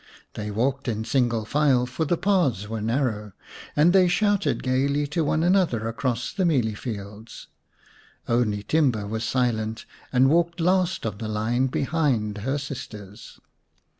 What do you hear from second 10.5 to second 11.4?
last of the